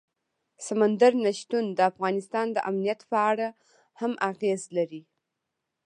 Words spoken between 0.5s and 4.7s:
سمندر نه شتون د افغانستان د امنیت په اړه هم اغېز